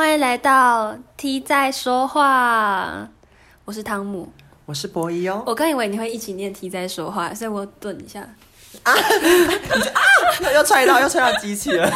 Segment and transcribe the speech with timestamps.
[0.00, 3.06] 欢迎来到 T 在说话，
[3.66, 4.32] 我是汤姆，
[4.64, 5.42] 我是博一哦。
[5.44, 8.20] 我刚以为你会一起念 T 在说话，所以我顿一下。
[8.82, 8.94] 啊！
[8.96, 10.52] 啊！
[10.54, 11.92] 又踹到，又踹到机器了。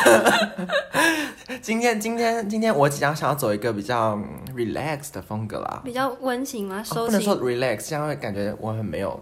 [1.62, 4.21] 今天，今天，今天我即将想要走一个比较
[4.55, 6.82] relax 的风格啦，比较温情吗？
[6.84, 9.18] 收、哦、不能说 relax，这样会感觉我很没有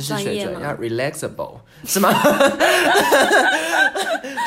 [0.00, 0.60] 知识水准。
[0.60, 1.54] 要 relaxable
[1.84, 2.10] 是吗？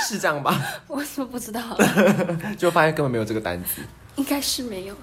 [0.08, 0.60] 是这样吧？
[0.88, 1.62] 我怎么不知道？
[2.58, 3.82] 就发现根本没有这个单词。
[4.16, 4.96] 应该是没有。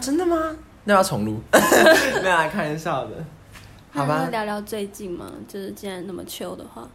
[0.00, 0.36] 真的吗？
[0.84, 1.40] 那要重录？
[2.22, 3.10] 没有来开玩笑的。
[3.90, 6.86] 好吧，聊聊最近嘛，就是既然那么秋的话，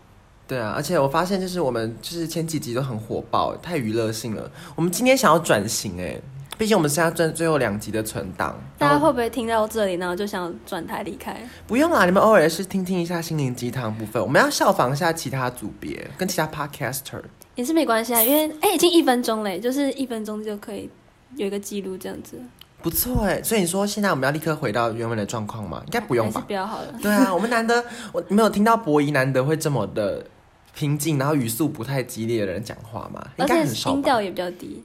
[0.48, 4.50] 对啊，而且我发现就是我们就是前几集都很火爆，太娱乐性了。
[4.76, 6.20] 我们今天想要转型哎，
[6.64, 11.36] 毕竟我们现在最最后两集的存档，大家会不会听到这里，然后就想转台离开？
[11.68, 17.22] 不用啦，你们偶尔是听听一下心灵鸡汤部分，我们要效仿一下其他组别跟其他 podcaster
[17.56, 20.90] 也是没关系啊，因为哎、欸，已经一分钟嘞，就是一分钟就可以
[21.36, 22.40] 有一个记录这样子。
[22.82, 25.82] 不错哎，所以你说现在我们要立刻回到原本的状况吗？
[25.88, 26.46] 应该不用吧？
[26.48, 26.96] 比较好了。
[27.02, 30.26] 对啊，我们难得我没有听到博仪难得会这么的
[30.74, 33.92] 平静，然后语速不太激烈的人讲话嘛，应该很少。
[33.92, 34.82] 音调也比较低。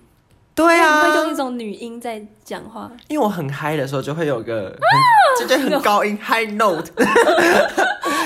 [0.58, 2.90] 对啊，会用一种女音在讲话。
[3.06, 4.76] 因为我很嗨的时候就会有个
[5.38, 6.90] 很，就很高音 high note，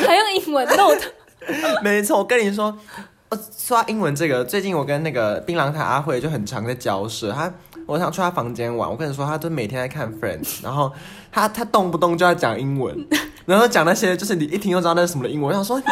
[0.06, 1.02] 还用英文 note。
[1.84, 2.74] 没错，我跟你说，
[3.28, 7.52] 我说英文这个，最近我跟那个槟榔塔阿慧就很常在交涉，他。
[7.84, 10.90] 我想去他房间玩，我跟你说，他都每天在看 Friends，然后
[11.32, 12.96] 他他动不动就要讲英文，
[13.44, 15.50] 然后讲那些就是你一听就知道那是什么的英文。
[15.50, 15.84] 我想说，你，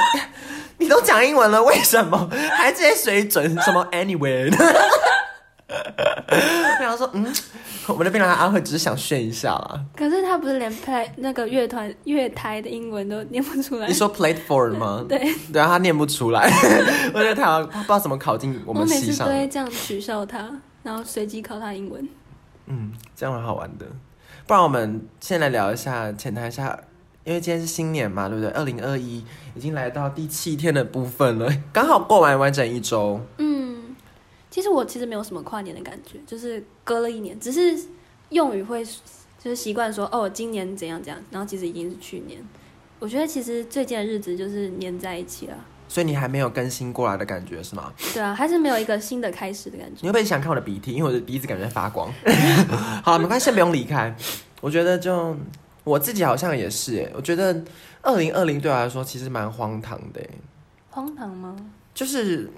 [0.86, 3.54] 你都讲英文了，为什么还这些水准？
[3.60, 4.50] 什么 Anyway？
[6.30, 7.32] 我想说，嗯，
[7.88, 9.80] 我们的槟榔阿慧只是想炫一下啦。
[9.96, 13.86] 可是他不是连派那个乐团乐台的英文都念不出来。
[13.86, 15.04] 你说 platform 吗？
[15.08, 15.18] 对，
[15.52, 16.50] 对啊，他念不出来。
[17.14, 19.26] 我觉得他不知道怎么考进我们系上。
[19.26, 20.50] 我每次都会这样取笑他。
[20.82, 22.08] 然后随机考他英文，
[22.64, 23.84] 嗯，这样蛮好玩的。
[24.46, 26.74] 不然我们先来聊一下，浅谈一下，
[27.22, 28.50] 因为今天是新年嘛，对不对？
[28.52, 29.22] 二零二一
[29.54, 33.20] 已经来到第七天的部分了，刚好过完完整一周。
[33.36, 33.69] 嗯，
[34.50, 37.86] 其实我其实没有什么跨年的感觉，就是隔了一年，只是
[38.30, 42.38] 用语会就是习惯说哦，今年怎样怎样，然后其实已经是去年。
[42.98, 45.56] 我觉得其实最近的日子就是黏在一起了。
[45.88, 47.92] 所以你还没有更新过来的感觉是吗？
[48.14, 49.98] 对啊，还是没有一个新的开始的感觉。
[50.02, 50.92] 你会不会想看我的鼻涕？
[50.92, 52.12] 因为我的鼻子感觉在发光。
[53.02, 54.14] 好了，没关系，先不用离开。
[54.60, 55.36] 我觉得就
[55.82, 57.64] 我自己好像也是诶，我觉得
[58.02, 60.20] 二零二零对我来说其实蛮荒唐的。
[60.90, 61.56] 荒唐吗？
[62.00, 62.48] 就是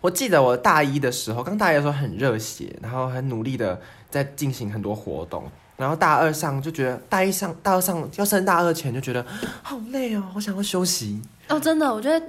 [0.00, 5.42] 我记得我大一的时候，刚大一的时候很热血，然后很努力的在进行很多活动，
[5.76, 9.26] 然后大二上就觉得大一上大二上要升大二前就觉得
[9.60, 11.20] 好累哦，我想要休息。
[11.48, 12.24] 哦，真的，我觉得。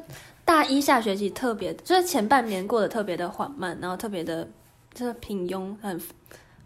[0.45, 4.45] 大一下学期特别，就是前半年过得特别的缓慢，然后特别的，
[4.93, 6.01] 就是平庸，很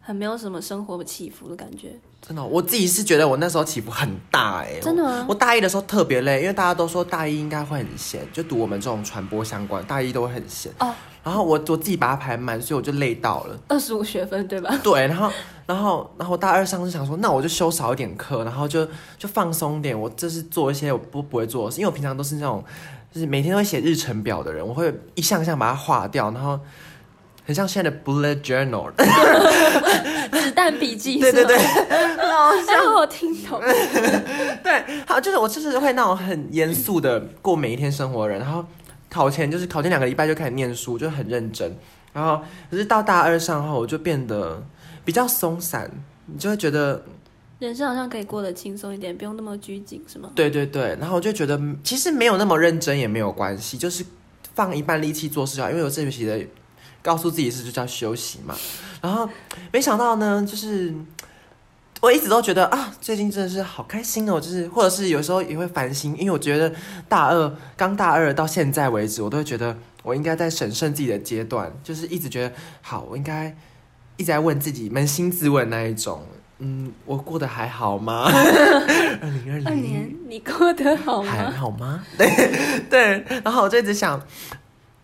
[0.01, 1.93] 很没有什么生活起伏的感觉。
[2.21, 4.79] 真的，我自己是觉得我那时候起伏很大哎。
[4.81, 5.25] 真的吗？
[5.29, 10.71] 我大一的时候特别累，因为大家都说大一应该会很闲，就读我们这种传播相关，大一都会很闲。
[10.79, 10.93] 哦。
[11.23, 13.59] 然后我我自己把它排满，所以我就累到了。
[13.67, 14.73] 二十五学分对吧？
[14.83, 15.31] 对，然后
[15.65, 18.85] 然后然后大二上是想说，那我就修少一点课，然后就
[19.17, 22.63] 就放松点，我就是做一些我不不会做的事，因为我平常都是那种。
[23.09, 26.59] 就是每天都会写日程表的人，我会一项项把它划掉，然后
[27.47, 28.91] 很像现在的 bullet journal，
[30.31, 31.17] 子弹笔记。
[31.21, 31.55] 对对对，
[32.17, 33.61] 让我听懂。
[33.61, 38.65] 对，好，就是我就是会那种很严肃的过每一天生活的人，然后
[39.09, 41.73] 考前就是考前两个礼拜就开始念书，就很认真。
[42.11, 44.61] 然后可是到大二上后，我就变得
[45.05, 45.89] 比较松散，
[46.25, 47.01] 你就会觉得。
[47.59, 50.29] 人生好像可以过得轻松一点，不用那么拘谨，是吗？
[50.35, 54.05] 对对对，然后我就觉得其实没有那么认真也没有关系，就是
[54.53, 55.71] 放一半力气做事啊。
[55.71, 56.39] 因为我这学期的
[57.01, 58.55] 告诉自己是就叫休息嘛。
[59.01, 59.29] 然后
[59.71, 60.93] 没想到呢，就是
[62.01, 66.73] 我一直都觉得啊，最近真的是好开心哦，就是或者是有时候也会烦心，因为我觉得
[67.09, 73.55] 大二刚大二到现在为止，我都会觉得我应该在审慎自己的阶段，就是一直觉得好，我应该
[74.17, 76.23] 一直在问自己，扪心自问那一种。
[76.59, 78.23] 嗯，我过得还好吗？
[79.21, 81.31] 二零二零年，你过得好吗？
[81.31, 82.03] 还好吗？
[82.17, 82.27] 对
[82.89, 84.19] 对，然后我就一直想，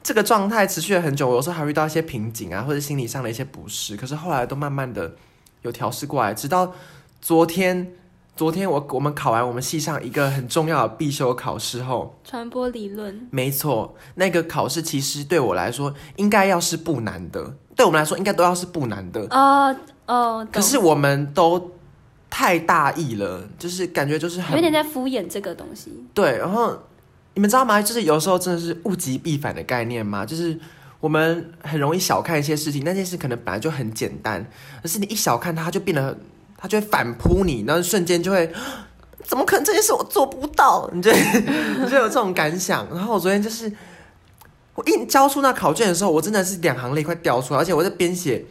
[0.04, 5.16] 这个状态持续了很久，我有时候还会遇到一些瓶颈啊，或者心理上的一些不适，可是后来都慢慢的
[5.62, 6.74] 有调试过来，直到
[7.22, 7.94] 昨天，
[8.36, 19.72] 昨天我我们考完我们系上一个很重要的必修考试后，传播理论，没错，那个考试其实对我来说应该要是不难的，对我们来说应该都要是不难的啊。
[19.72, 21.72] Uh 哦，oh, 可是我们都
[22.30, 26.04] 太大意了，就是感觉就是很有点在敷衍这个东西。
[26.14, 26.78] 对，然后
[27.36, 27.82] 你们知道吗？
[27.82, 30.24] 就是有时候真的是物极必反的概念吗？
[30.26, 30.58] 就是
[31.00, 34.46] 我们很容易小看一些事情，那件事可能本来就很简单，
[34.82, 36.16] 可是你一小看它，它就变得，
[36.58, 38.52] 它就会反扑你，然后瞬间就会，
[39.24, 40.90] 怎么可能这件事我做不到？
[40.94, 41.12] 你就
[41.82, 42.88] 你就有这种感想。
[42.94, 43.72] 然后我昨天就是，
[44.76, 48.46] 我一交出那考卷的时候，我真的是两行泪快掉出来，而且我在边写，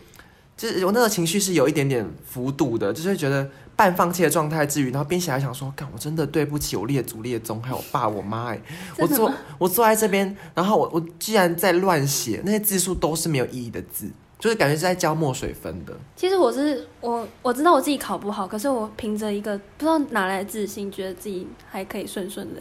[0.57, 3.49] 就是我那个情绪是有一点点幅度的，就是觉得。
[3.75, 8.61] 半放弃的状态之余，然后边写还想说：“干，我真的对不起我列祖列宗，还有我爸我妈哎，
[8.99, 15.93] 我坐我坐在这边，然后我我既然在乱写，那些字数都是没有意义的字，就是感觉是在浇墨水分的。
[16.15, 22.61] 其实我是我我知道我自己考不好，可是我凭着一个不知道哪来的自信，觉得自己还可以顺顺的。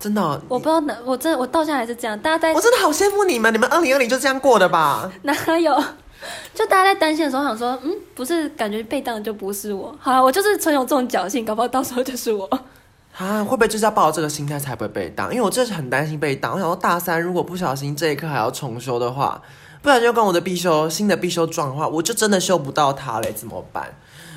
[0.00, 2.18] 真的、哦，我不知道哪，我真的我到现在还是这样。
[2.20, 5.10] 大家在，我真的好羡慕你们，你们二零二零就这样过的吧？
[5.22, 5.76] 哪有？”
[6.52, 9.96] 就大家在担心的时候，想说，嗯，不是，感觉被当的就不是我。
[10.00, 12.48] 好了，我就是存有这种侥幸，搞不好到时候就是我。
[13.16, 15.30] 啊，会不会就是要抱这个心态才不会被当？
[15.30, 16.52] 因为我真是很担心被当。
[16.52, 19.40] 我想说，大三如果不小心这一科还要重修的话，
[19.82, 23.94] 不然就跟我的必修新的必修撞的话，我就真的修不到它嘞，怎么办？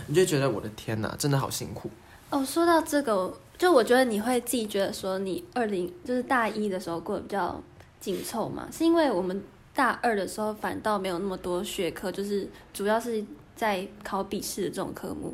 [0.07, 1.89] 你就觉得我的天哪，真的好辛苦。
[2.30, 7.62] 哦，说到这个，就我觉得你会自己觉得说，你二零就是大一的时候过得比较
[8.00, 9.44] 紧凑嘛，是因为我们。
[9.73, 13.23] 大二的时候反倒没有那么多学科，就是主要是
[13.56, 15.33] 在考笔试的这种科目。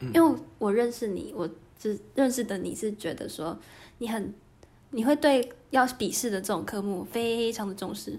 [0.00, 1.48] 嗯、因为我认识你，我
[1.78, 3.58] 只认识的你是觉得说
[3.98, 4.32] 你很
[4.90, 8.18] 你会对要笔试的这种科目非常的重视，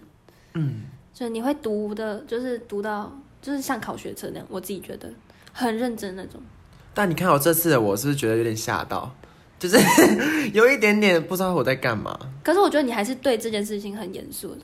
[0.54, 0.81] 嗯，
[1.13, 5.10] 所以你会读的，就是读到就是像考学车那样，我自己觉得
[5.54, 6.42] 很认真那种。
[6.94, 9.16] 但你看我这次的我是不是觉得有点吓到，
[9.57, 9.77] 就是
[10.54, 12.19] 有一点点不知道我在干嘛。
[12.44, 14.62] 可是我觉得你还是对这件事情很严肃的。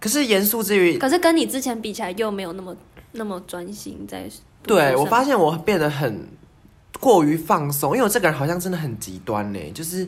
[0.00, 2.76] 可是严肃之余，可是跟你之前比起来又没有那么
[3.12, 4.30] 那么专心在。
[4.62, 6.28] 对，我发现我变得很
[7.00, 10.06] 过于放松，因为我这个人好像真的很极端呢，就是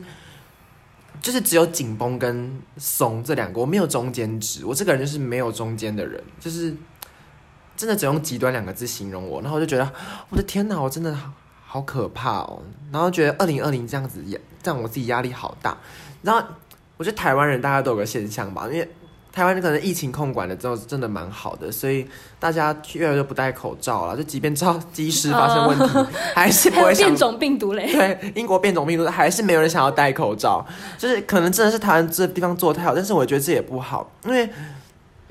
[1.21, 4.65] 就是只有紧绷跟松这两个，我没有中间值。
[4.65, 6.73] 我这个人就是没有中间的人，就是
[7.75, 9.41] 真的只用极端两个字形容我。
[9.41, 9.91] 然后我就觉得
[10.29, 11.31] 我的天哪，我真的好
[11.65, 12.61] 好可怕哦。
[12.91, 15.77] 然后觉得二零二零这样子也让我自己压力好大。
[16.21, 16.41] 然后
[16.97, 18.89] 我觉得台湾人大家都有个现象吧，因为。
[19.31, 22.05] 台湾可能疫情控管的之后真的蛮好的，所以
[22.39, 24.17] 大家越来越不戴口罩了。
[24.17, 27.07] 就即便知道机师发生问题，哦、 还是不会想。
[27.07, 27.91] 变种病毒嘞。
[27.91, 30.65] 对，英国变种病毒还是没有人想要戴口罩。
[30.97, 34.49] 就是可能真的是台湾这地方做得太好，但是我觉得这也不好，因为。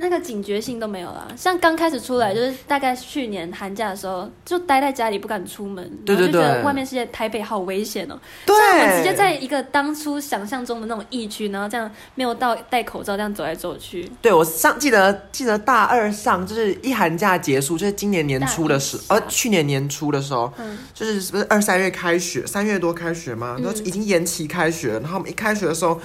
[0.00, 8.19] 那个警觉性都没有了，像刚开始出来就是大概去年寒假的时候，就待在家里不敢出门，对对对，然后就觉得外面世界台北好危险哦。
[8.47, 14.11] 对，像我们直接在一个当初想象中的那种疫区，然后这样没有到戴口罩这样走来走去。
[14.23, 23.56] 对，我上记得记得大二上就是一寒假结束，就是今年年初的时候，呃，去年年初的时候，嗯，就是是不是二三月开学，三月多开学嘛？
[23.62, 26.00] 然后已经延期开学，然后我们一开学的时候。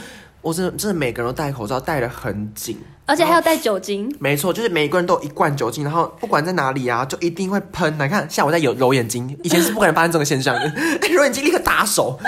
[0.46, 2.78] 我真的真的每个人都戴口罩，戴得很紧，
[3.08, 4.16] 而且还要带酒精。
[4.20, 7.98] 没错，就是每个人都有一罐酒精，然后不管在哪里啊，就一定会喷。
[7.98, 10.72] 来看，像我在有揉眼睛，以前是不可能发生这个现象的，
[11.10, 12.20] 揉眼睛立刻打手，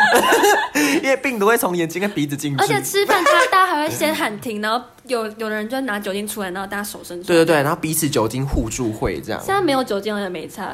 [1.03, 2.63] 因为病毒会从眼睛跟鼻子进去。
[2.63, 7.37] 而且吃饭，大家大家还会先喊停，然后有有的人就拿酒精出来，然后大家手伸出来。
[7.37, 9.39] 对对对，然后彼此酒精互助会这样。
[9.45, 10.73] 现在没有酒精也没差。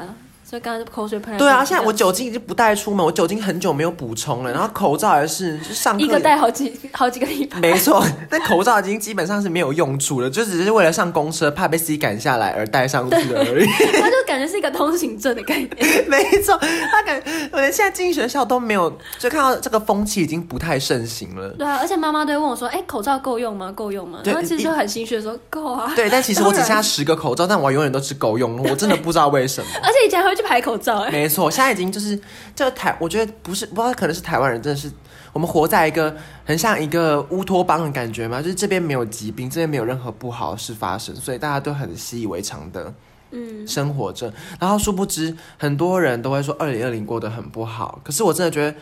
[0.54, 1.36] 所以刚才口水喷。
[1.36, 4.52] 对啊，现在我酒精已经不带出门，我酒精很久没有补充了。
[4.52, 7.58] 然后口罩也是，就上课一个戴好几好几个礼拜。
[7.58, 13.66] 没错，那口罩已经基本上是没有用处了，就只是为了上公车怕被司机赶下来而戴上去的而已。
[14.00, 15.68] 他就感觉是一个通行证的概念。
[16.06, 16.56] 没错，
[16.88, 21.48] 他感觉我连现在进学校都没有，就看到这个风气已经不太盛行了。
[21.58, 23.72] 对啊，而且妈妈都会问我说：“哎，口罩够用吗？
[23.72, 29.66] 够用吗？”然后其实就很心虚的说：“够啊。”对，但其实我只剩下十个口罩，但我永远都是够用，我真的不知道为什么。
[29.82, 31.10] 而且以前还会去排口罩，哎。
[31.10, 32.18] 没错，现在已经就是
[32.54, 34.90] 这个台，我觉得不是，不知道可能是台湾人，真的是
[35.32, 42.94] 我们活在一个很像一个乌托邦的感觉嘛，就是这边没有疾病，这边没有任何不好的事发生，所以大家都很习以为常的，
[43.32, 44.28] 嗯，生活着。
[44.28, 48.76] 嗯、然后殊不知，很多人都会说二零二零过得很不好，可是我真的觉得，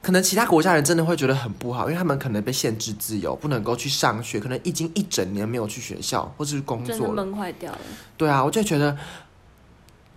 [0.00, 7.78] 可能其他国家人真的会觉得很不好，因为他们可能被限制自由，不能够去上学，可能已经一整年没有去学校或者是工作，真的闷坏掉了。
[8.16, 8.96] 对啊，我就觉得。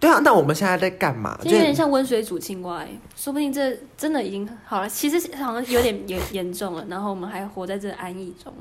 [0.04, 1.40] 对啊，那我们现在在干嘛？
[1.42, 4.90] 就有点像温水煮青蛙，欸，说不定这真的已经好了。
[4.90, 8.54] 其实好像有点 严严重了，然后我们还活在这个安逸中。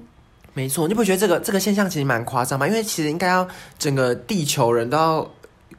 [0.55, 2.69] 没错，你不觉得这个这个现象其实蛮夸张吗？
[2.69, 5.29] 因为其实应该要整个地球人都要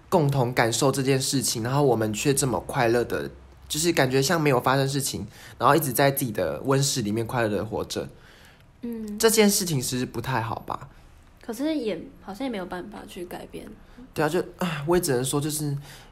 [0.09, 3.29] 共同感受这件事情，然后我们却这么快乐的，
[3.69, 5.25] 就是感觉像没有发生事情，
[5.57, 8.05] 然后一直在自己的温室里面快乐的活着。
[8.81, 10.89] 嗯，这件事情其实不太好吧？
[11.45, 13.65] 可是也好像也没有办法去改变。
[14.13, 15.65] 对啊，就啊，我也只能说，就是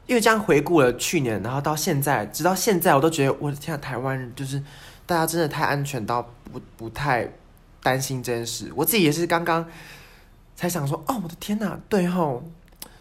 [0.06, 4.62] 因为这样回顾了去年，然后到现在，直到现在，我都觉得我的天啊，台湾人就是
[5.06, 6.22] 大家真的太安全到
[6.52, 7.32] 不不太
[7.82, 8.70] 担心这件事。
[8.74, 9.64] 我自己也是刚刚
[10.54, 12.42] 才想说，哦，我的天哪，对吼，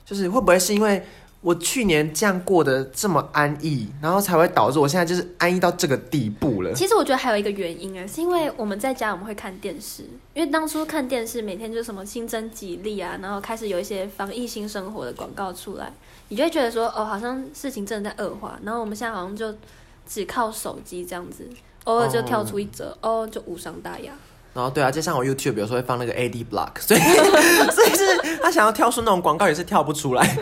[0.06, 1.04] 就是会不会是因为
[1.42, 6.72] 我去年这样过得这么安逸，然后才会导致我现在就是安逸到这个地步了？
[6.74, 10.04] 其实我觉得还有一个原因啊，是因为我们在家我们会看电视，
[10.36, 15.92] 因为当初看电视每天就什么新增几例啊，然后开始有一些防疫新生活的广告出来，
[16.28, 19.52] 你就会觉得说，哦，好像事情真的在恶化，然后我们现在好像就
[20.08, 21.50] 只靠手机这样子，
[21.86, 24.14] 偶尔就跳出一则，哦，哦，就无伤大雅。
[24.54, 27.00] 然后对啊，就像我 YouTube 有时候会放那个 AD Block，所以
[27.72, 30.38] 所以是他想要跳出那种广告也是跳不出来。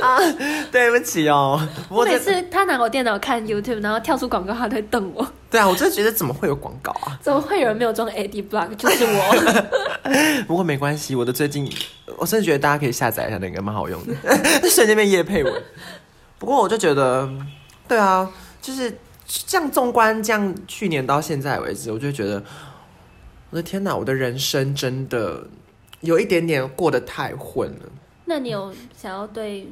[0.00, 0.18] 啊，
[0.72, 1.60] 对不起哦。
[1.88, 5.26] 我每次他拿我电脑看 YouTube，然后跳出广告，他都会瞪我。
[5.50, 7.18] 对啊，我真的觉得怎么会有广告啊？
[7.22, 8.74] 怎么会有人没有装 AD Block？
[8.76, 9.74] 就是我。
[10.48, 11.70] 不过没关系，我的最近
[12.16, 14.14] 我真的觉得大家可以下载一下那个蛮好用的，
[14.68, 15.62] 瞬间变叶配文。
[16.38, 17.28] 不过我就觉得，
[17.86, 18.28] 对啊，
[18.62, 18.98] 就是。
[19.26, 22.42] 这样纵观，这样去年到现在为止，我就觉得，
[23.50, 25.46] 我的天哪，我的人生真的
[26.00, 27.90] 有一点点过得太混了。
[28.26, 29.66] 那你有想要对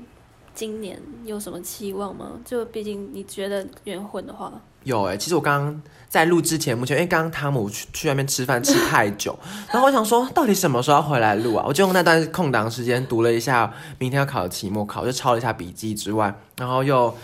[0.54, 2.32] 今年有什么期望吗？
[2.44, 4.50] 就毕竟你觉得有点混的话，
[4.84, 5.18] 有哎、欸。
[5.18, 9.38] 其实我刚刚在录之前，目前因为刚刚汤姆去去外面吃饭吃太久，
[9.70, 11.64] 然后我想说，到底什么时候要回来录啊？
[11.68, 17.14] 我就用那段空档时间读了一下明天要考的期末考，就抄了一下笔记之外，然后又。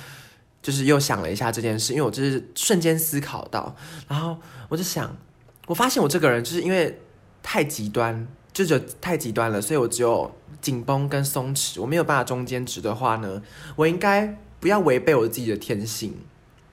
[0.60, 3.74] 就是又想了一下这件事，因为我就是瞬间思考到，
[4.08, 4.36] 然后
[4.68, 5.16] 我就想，
[5.66, 7.00] 我发现我这个人就是因为
[7.42, 13.40] 太极端，就觉得太极端了，所以我只有紧绷跟松弛，我没有办法中间值的话呢，
[13.76, 16.12] 我应该不要违背我自己的天性，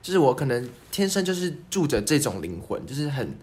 [0.02, 3.38] 就是我可能天生就是住着这种灵魂，就是很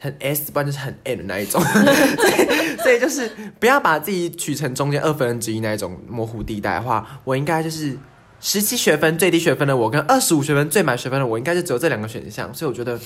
[0.00, 7.96] 很 S，不然就是很 N 的那一种，所以所以就是不要把自己取成中间二分之一那一种模糊地带的话，我应该就是。
[8.42, 12.52] 十七学分最低学分的我，跟二十五学分最满学分的我，应该是只有这两个选项。
[12.54, 12.98] 所以我觉得，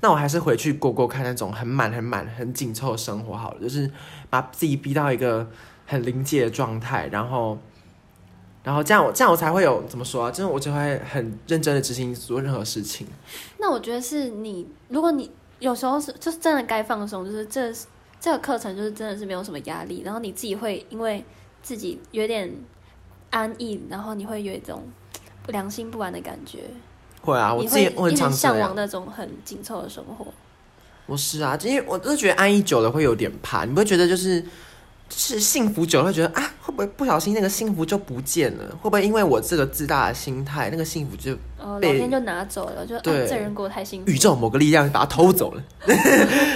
[0.00, 3.90] 那我还是回去过过看那种很满、很满、很紧凑的生活好了，就是
[4.30, 5.46] 把自己逼到一个
[5.86, 7.58] 很临界的状态，然后，
[8.64, 10.30] 然后这样我这样我才会有怎么说啊？
[10.30, 13.06] 就是我就会很认真的执行做任何事情。
[13.58, 17.70] 那我觉得是你，如果你有时候是就是真的该放松，就是这
[18.18, 21.22] 这个课程就是真的是没有什么压力，然后你自己会因为
[21.62, 22.50] 自己有点。
[23.30, 24.82] 安逸，然后你会有一种
[25.48, 26.60] 良心不安的感觉。
[27.20, 30.26] 会啊，我自己我很常向往那种很紧凑的生活。
[31.06, 33.64] 我是啊，因为我都觉得安逸久了会有点怕。
[33.64, 34.44] 你不会觉得就是
[35.10, 38.64] 是幸福久了会觉得啊，会不会不小心那个幸福就不见了？
[38.80, 42.86] 会不会因为我这个自大的心态，那个幸福就哦，老天就拿走了？
[42.86, 45.62] 就对、啊，这人过得太幸福，宇宙某个力量把它偷走了。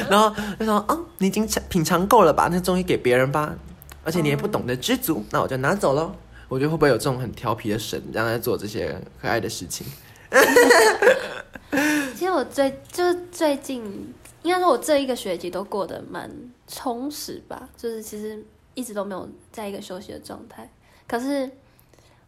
[0.08, 2.48] 然后就说啊，你已经品尝够了吧？
[2.52, 3.54] 那终于给别人吧。
[4.04, 6.12] 而且你也不懂得知足，嗯、那我就拿走喽。
[6.52, 9.86] 我觉得会不会有这种很调皮的神，让他做这些可爱的事情？
[12.14, 13.82] 其实我最就是最近，
[14.42, 16.30] 应该说我这一个学期都过得蛮
[16.68, 18.44] 充实吧，就是其实
[18.74, 20.70] 一直都没有在一个休息的状态。
[21.08, 21.50] 可是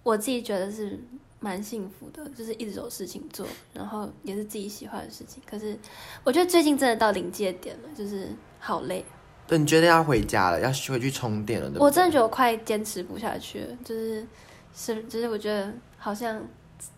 [0.03, 0.99] 我自己觉得是
[1.39, 5.43] 蛮幸福的，就是一直有事情做，然后也是自己喜欢的事情。
[5.47, 5.77] 可是
[6.25, 9.05] 我觉得最近真的到临界点了，就是好累。
[9.47, 11.81] 对，你觉得要回家了，要回去充电了，对对？
[11.83, 14.27] 我真的觉得我快坚持不下去了，就是
[14.75, 16.41] 是，就是我觉得好像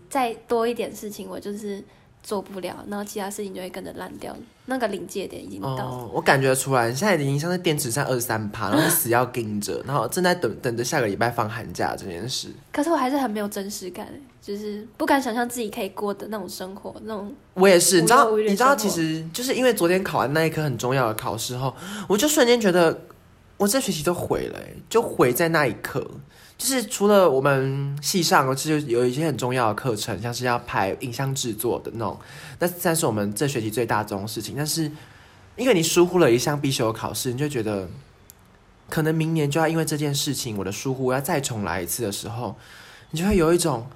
[0.08, 1.82] 再多一点事情，我就是
[2.26, 4.36] 做不了，然后其他事情就会跟着烂掉。
[4.64, 5.84] 那个临界点已经到了。
[5.84, 12.48] 哦，我感觉出来，现在已经像是电池剩二十三趴，然后死要盯着，然后正在等等着下个礼拜放寒假这件事。
[12.72, 14.08] 可是我还是很没有真实感，
[14.42, 17.32] 就是不敢想象自己可以过的那种生活，那种。
[17.54, 21.72] 我也是，你知道，你知道，其实就是因为昨天考完那一科很重要的考试后，
[22.08, 23.02] 我就瞬间觉得
[23.56, 24.58] 我这学期都毁了，
[24.90, 26.04] 就毁在那一刻。
[26.58, 32.18] 就是除了我们系上，其实有一些很重要的课程，像是要拍影像制作的那种，
[32.58, 34.54] 那算是我们这学期最大宗的事情。
[34.56, 34.90] 但是
[35.56, 37.88] 因为你疏忽了一项必修考试，你就觉得
[38.88, 42.56] 可能明年就要因为这件事情，我的疏忽要再重来一次的时候，
[43.10, 43.86] 你就会有一种。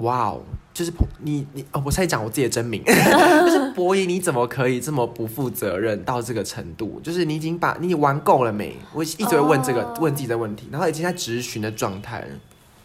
[0.00, 0.42] 哇哦，
[0.74, 7.00] 就是你你哦，我在讲我自己的真名， 就是博弈，你怎么可以这么不负责任到这个程度？
[7.02, 8.76] 就是你已经把你玩够了没？
[8.92, 10.00] 我一直会问这个、oh.
[10.02, 12.26] 问自己的问题，然后已经在质询的状态了。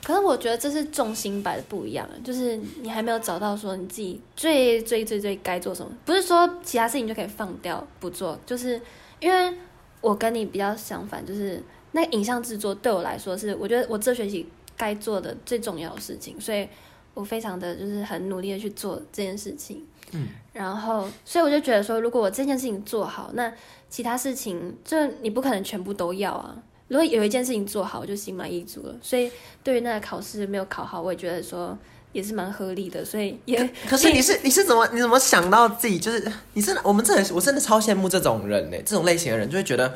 [0.04, 8.80] 可是我觉得这是重心摆的不一样，就是你还没有找到说你自己最最最最该做什么，不是说其他事情就可以放掉不做，就是
[9.20, 9.54] 因为
[10.00, 16.66] 我跟你比较相反，就是那个影像制作对我来说是我觉得我这学期该做的最重要的事情，所以。
[17.14, 23.52] 我非常的就是很努力的去做这件事情，嗯，然后所以我就觉得说，如果我这件事情做好，那
[23.90, 26.56] 其他事情就你不可能全部都要啊。
[26.88, 28.96] 如果有一件事情做好，我就心满意足了。
[29.02, 29.32] 所以
[29.64, 31.78] 对于那个考试没有考好，我也觉得说
[32.12, 33.06] 也是蛮合理的。
[33.06, 38.78] 所以也可，是你是 你是怎么你怎么想到自己就是你真的我们真的我真的超羡慕这种人呢？
[38.86, 39.94] 这种类型的人就会觉得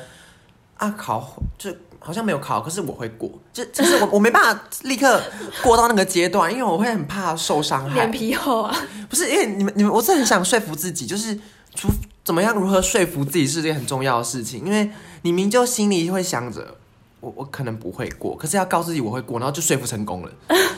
[0.77, 1.69] 啊，考就
[2.05, 5.19] 好像没有考，可是我会过，就就是我我没办法立刻
[5.63, 7.95] 过到那个阶段，因为我会很怕受伤害。
[7.95, 8.77] 脸皮厚啊？
[9.09, 11.35] 不是，因为你们你们，我是很想说服自己，就是
[11.73, 11.87] 除
[12.23, 14.87] 怎么样如何说服自己是件很重要的事情，因为
[15.23, 16.75] 你明就心里会想着，
[17.21, 20.31] 我我可能不会过，可是要告诉自己我会过，然后就说服成功了，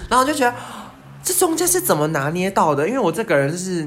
[0.07, 0.55] 然后就觉得
[1.21, 2.87] 这中间是怎么拿捏到的？
[2.87, 3.85] 因为我这个人就是。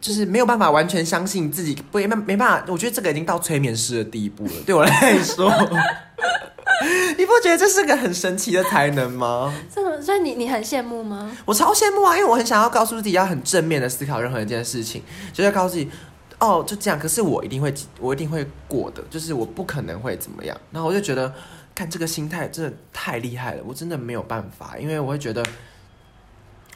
[0.00, 2.64] 就是没有办法完全相信自己，不没没办法。
[2.68, 5.52] 我觉得这个已经到催眠师的地步了，对我来说。
[7.18, 9.52] 你不觉得这是个很神奇的才能吗？
[9.74, 11.30] 这个，所以你你很羡慕吗？
[11.44, 15.90] 我超羡慕啊，因为我很想要告诉自己要很正面的思考任何一件事情，就是要告诉自己，
[16.38, 16.98] 哦，就这样。
[16.98, 20.58] 可是我一定会，我一定会过的，就是我不可能会怎么样。
[20.70, 21.30] 然后我就觉得，
[21.74, 25.44] 看这个心态真的太厉害了，我真的没有办法，因为我会觉得。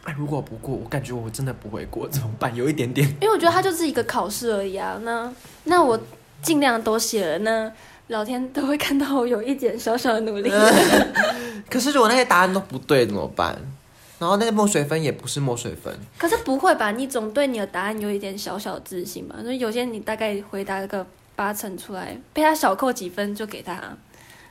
[0.05, 2.55] 哎，如果不过，我感觉我真的不会过，怎么办？
[2.55, 4.99] 有一点点，因为我觉得它就是一个考试而已啊。
[5.03, 5.33] 那
[5.65, 5.99] 那我
[6.43, 7.73] 尽量都写了，那
[8.09, 10.51] 老天都会看到我有一点小小的努力。
[11.71, 13.59] 可是如果那些答案都不对怎么办？
[14.19, 15.93] 然后那个墨水分也不是墨水分。
[16.19, 16.91] 可是不会吧？
[16.93, 19.37] 你总对你的答案有一点小小的自信吧？
[19.43, 23.81] 所以有些你大概回答个八成出来，被他小扣几分就给他。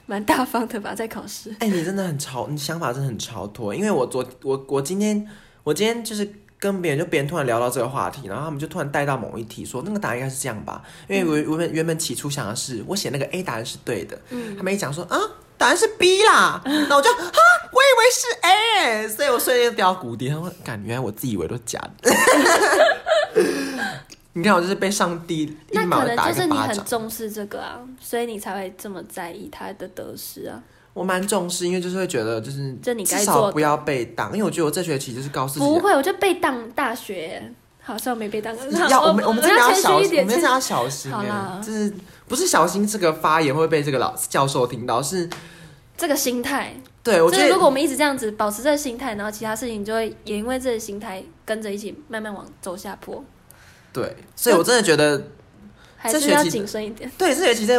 [0.06, 1.50] 蛮大方的吧，在考试。
[1.60, 3.74] 哎、欸，你真的很超，你想法真的很超脱。
[3.74, 5.26] 因为我昨我我今天
[5.64, 6.30] 我今天就是
[6.60, 10.84] 跟别人，就别人突然聊到这个话题，然后他们就突然带到某一题，说那个答案应该是这样吧？
[11.08, 15.18] 因为我原本原本起初想的是我写那个 A 答案是对的，嗯，他们一讲说啊，
[15.58, 17.32] 答案是 B 啦， 那我就哈，
[17.72, 20.30] 我以为是 A，所以我瞬间掉谷底。
[20.30, 22.12] 他说，感觉原来我自己以为都是假的。
[24.36, 25.56] 你看，我就是被上帝。
[25.72, 30.62] 那可能就是你很重视这个啊，所以你才会这么在意他的得失啊。
[30.94, 32.74] 我蛮重视，因为就是会觉得，就是
[33.06, 34.32] 至少不要被挡。
[34.34, 38.56] 因为我觉得我这学期就是告诉不会，我就被当大学，好像没被当。
[38.90, 41.12] 要我们我们真的要小心，我们真的要小心。
[41.12, 41.92] 好啦，就是
[42.28, 45.28] 不是小心这个发言会被这个老教授听到，是
[45.98, 46.76] 这个心态。
[47.02, 53.22] 对，我觉得如果我们一直这样子保持这个心态，然后其他事情就会也因为这个心态跟着一起慢慢往走下坡。
[53.92, 55.18] 对，所以我真的觉得
[56.04, 57.12] 这学期还是要谨慎一点。
[57.18, 57.78] 对，这学期在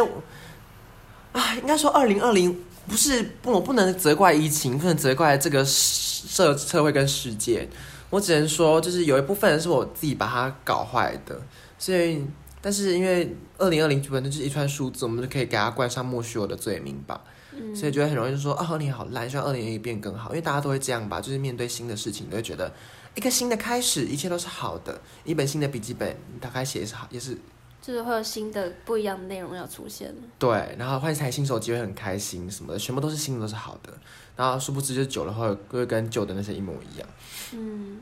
[1.31, 7.67] 啊，应该说二零二零不是不，我不能责怪疫情，不能责怪这个社社会跟世界，
[8.09, 11.39] 我只能说，就是有一部分人是我自己把它搞坏的。
[11.77, 12.25] 所以，
[12.61, 17.21] 但是因为二零二零本身就是一串数字，我们就可以给它冠上莫须有的罪名吧。
[17.51, 22.71] 嗯，所以觉得很容易就说啊，二零好烂，希望二零二一变更好，因为大家都会这样吧，就是面对新的事情都会觉得。
[23.15, 24.99] 一个新的开始，一切都是好的。
[25.23, 27.37] 一本新的笔记本，打开写也是好，也是，
[27.85, 30.11] 就是会有新的不一样的内容要出现。
[30.39, 33.93] 对，然后换一台新手机会很开心什么的，全部都是新的，都是好的。
[34.35, 37.07] 然后殊不知，就久了后会跟旧的那些一模一样。
[37.53, 38.01] 嗯，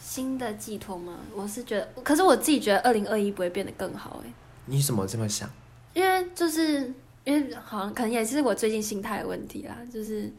[0.00, 1.18] 新的寄托吗？
[1.34, 4.32] 我是觉得，可是我自己觉得二零二一不会变得更好哎。
[4.66, 5.50] 你怎么这么想？
[5.94, 6.92] 因为就是
[7.24, 10.32] 因为好像可能也是我最近心态的问题啦，就是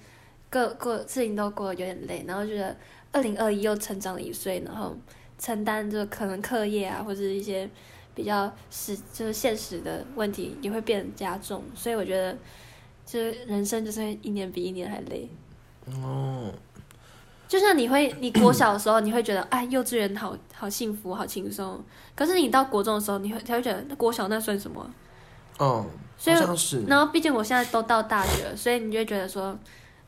[0.49, 2.75] 各各事情都过得有点累，然后觉得。
[3.11, 4.95] 二零二一又成长了一岁，然后
[5.39, 7.67] 承担着可能课业啊，或者一些
[8.19, 12.37] 比较实就是现实的问题也会变加重，所以我觉得，
[13.05, 15.29] 就是人生就是一年比一年还累。
[15.85, 16.51] 哦，
[17.47, 21.81] 就像你会，你国小的时候你会觉得， 哎，幼稚园好好幸福，好轻松。
[22.13, 24.85] 可是你到国中的时候，你会才会觉得，那国小那算什么？
[25.57, 25.85] 哦，
[26.17, 26.35] 所以。
[26.85, 29.57] 然后毕竟我现在都到大学了，所以你就会觉得说。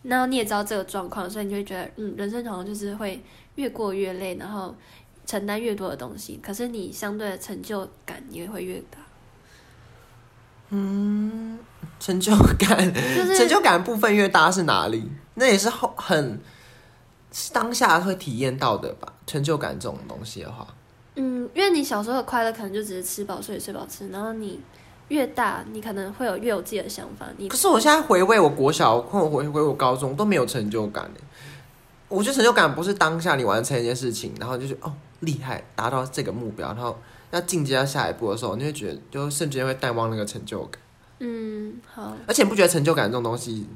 [0.04, 3.22] 那你也知道这个状况，所以你就会觉得，嗯，人生好像就是会
[3.54, 4.74] 越过越累，然后
[5.32, 8.98] 承担越多的东西，可是你相对的成就感也会越大。
[10.72, 11.58] 嗯，
[12.02, 15.10] 成就感，就是成就感部分越大是哪里？
[15.36, 16.38] 那也是后很
[17.54, 19.14] 当下会体验到的吧？
[19.26, 20.68] 成就感这种东西的话，
[21.16, 24.60] 嗯，因为你小时候的快乐可能就只是吃饱睡，睡饱吃，然后你。
[25.08, 27.26] 越大，你可能会有越有自己的想法。
[27.36, 31.12] 你可是我现在回味我国小，或者回回我高中都没有成就感。
[32.12, 37.00] 我觉得成就感不是当下你完成一件事情，然后就是哦厉害，达到这个目标，然后
[37.32, 40.82] 要进阶到下一步的时候，你会觉得就瞬间会淡忘那个成就感。
[41.20, 42.16] 嗯，好。
[42.28, 43.68] 而且不觉得成就感这种东西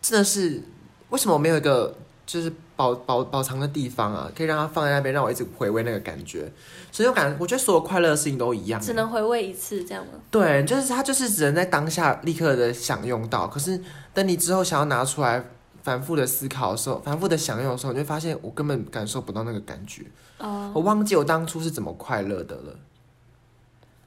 [0.00, 0.62] 真的是
[1.10, 1.94] 为什么我没有一个？
[2.28, 6.46] 就是保保保藏的地方啊，可以让它放在那边，让我一直回味那个感觉。
[6.92, 10.12] 所以我感觉，我觉得所有快乐的事情都一样，只能回味一次，这样吗？
[10.30, 13.46] 对，就是它就是只能在当下立刻的享用到。
[13.46, 13.80] 可是
[14.12, 15.42] 等你之后想要拿出来
[15.88, 20.04] 反复的思考的时候，反复的享用的时候，你就发现我根本感受不到那个感觉。
[20.36, 22.76] 哦，我忘记我当初是怎么快乐的了。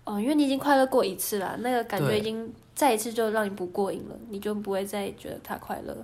[0.03, 5.97] 哦，因为你已经快乐过一次了，那个感觉已经再一次就让你不过瘾了，你就不会再觉得它快乐。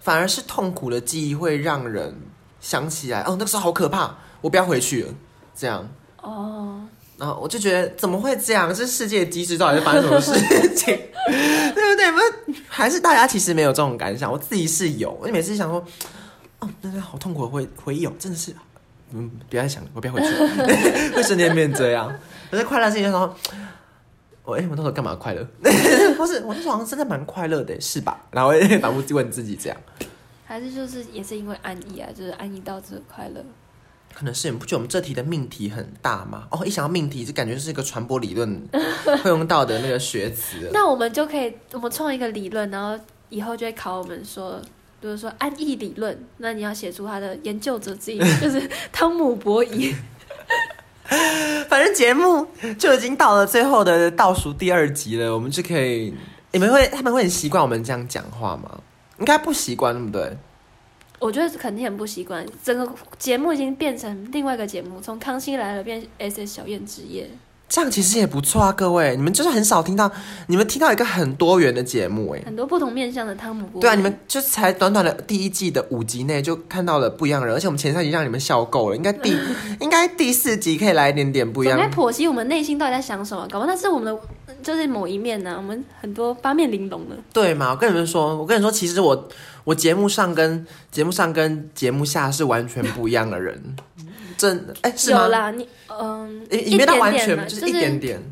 [0.00, 2.12] 反而是痛苦的记忆会让人
[2.60, 5.14] 想起来，哦，那个时候好可怕，我不要回去了。
[5.54, 5.88] 这样
[6.20, 6.88] 哦，
[7.20, 8.74] 然后我就觉得怎么会这样？
[8.74, 10.32] 这世界机制到底是发生什么事
[10.74, 10.86] 情？
[11.28, 12.10] 对不对？
[12.10, 12.18] 不，
[12.66, 15.12] 还是大家其实没有这种感想，我自己是有。
[15.20, 15.84] 我每次想说，
[16.60, 18.54] 哦，那是好痛苦的回回忆哦，真的是，
[19.12, 20.66] 嗯，不要想，我不要回去了，
[21.14, 22.10] 会瞬间变这样。
[22.50, 23.36] 可是快乐是一件说，
[24.44, 25.46] 我哎，我那时候干嘛快乐？
[26.16, 28.18] 不是，我那时候好像真的蛮快乐的，是吧？
[28.30, 29.76] 然后我也反复问自己这样，
[30.46, 33.44] 还是就是也是因为安逸啊，就是安逸到这快乐。
[34.20, 36.46] 可能是你不觉得我们这题的命题很大吗？
[36.50, 38.68] 哦，一想到命题就感觉是一个传播理论
[39.24, 40.68] 会用到的那个学词。
[40.74, 44.60] 那我们就可以，我们创一个理论，然后以后就会考我们说，
[45.00, 49.94] 比如说安逸理论，那你要写出他的研究者之一，就是汤姆伯仪。
[51.70, 52.46] 反正节目
[52.78, 56.14] 就已经到了最后的倒数第二集了，我们就可以，
[56.52, 58.80] 你们会他们会很习惯我们这样讲话吗？
[59.18, 60.36] 应该不习惯，对不对？
[61.20, 67.28] 我觉得肯定很不习惯，整个节目已经变成另外一个节目，从康熙来了变 SS 小燕之夜，
[67.70, 70.10] 这样其实也不错啊，各位，你们就是很少听到，
[70.48, 73.80] 你们听到一个很多元的节目，哎，很多不同面向的汤姆波。
[73.80, 79.30] 对啊，你们就才短短的第一季的五集内就看到了不一样的人，而且我们前三集让你们笑够了，应该第
[79.78, 84.20] 应该第四集可以来一点点不一样，应该剖析我们内心到底在想什么，搞不好那是我们的
[84.64, 87.70] 就是某一面呢、啊，我们很多八面玲珑的，对嘛？
[87.70, 89.28] 我跟你们说，我跟你说，其实我。
[89.62, 93.62] 我节目上跟节目上跟节目下是完全不一样的人，
[94.38, 95.24] 真的哎，是吗？
[95.24, 98.22] 有啦，你嗯，也没到完全就是一点点，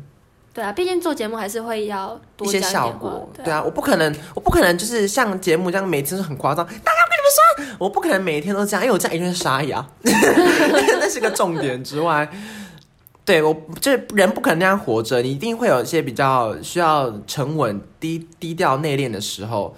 [0.53, 6.65] 对啊，毕竟做节目还是会要多一些效果，对啊，我不可能，我不可能就是像节目这样每天都很夸张。
[6.65, 12.29] 大家跟你们说，我不可能每天都这样，因为我这样一定会沙哑， 那是个重点之外，
[13.25, 19.75] 对我就是人不可能那样活着，你一定会有一些比较需要沉稳、低低调、内敛的时候。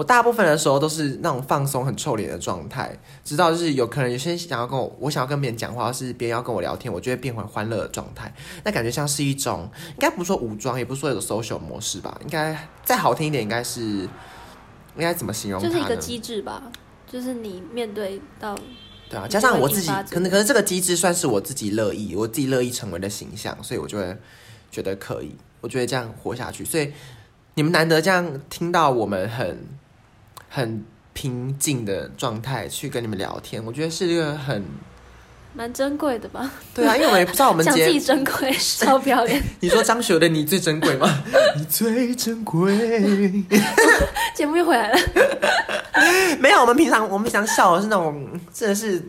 [0.00, 8.32] 我大部分的时候都是那种放松、很臭脸的状态，直到就是有可能有些人想要跟我，我想要跟别人讲话，是别人要跟我聊天，我就会变回欢乐的状态。
[8.64, 12.18] 那感觉像是一种，应该不说武装，也不是说有 social 模式吧？
[12.24, 14.08] 应该再好听一点，应该是应
[15.00, 15.62] 该怎么形容？
[15.62, 16.62] 就是一个机制吧，
[17.06, 18.56] 就是你面对到
[19.10, 24.16] 对啊，加上我自己，可能可能这个机制算是我自己乐意，我自己乐意成为的形象，所以我就会
[24.70, 26.64] 觉得可以，我觉得这样活下去。
[26.64, 26.90] 所以
[27.52, 29.78] 你们难得这样听到我们很。
[30.52, 34.64] 很平静的状态去跟你们聊天，我觉得是一个很
[35.54, 36.50] 蛮珍贵的吧？
[36.74, 39.40] 对啊，因为我们也不知道我们 讲自己珍贵，超漂亮。
[39.60, 41.22] 你说张学友的你最珍贵吗？
[41.56, 42.74] 你最珍贵。
[44.34, 44.98] 节目又回来了。
[46.40, 49.00] 没有，我们平常我们平常笑的是那种真的是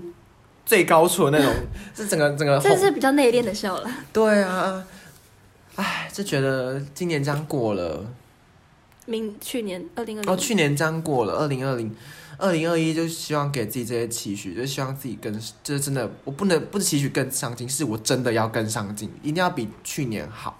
[0.66, 1.54] 最高处的那种，
[1.96, 3.90] 是整个整个这是比较内敛的笑了。
[4.14, 4.84] 对啊，
[5.76, 8.06] 哎，就觉得今年这样过了。
[9.06, 10.32] 明去年二零二零。
[10.32, 11.96] 哦，去年这样过了，二零二零，
[12.38, 15.34] 二零二一就希望给自己这些期许，就希望自己更，
[15.64, 20.60] 就是真的，我不能不是期许更上进，是我真的要更上进，一定要比去年好，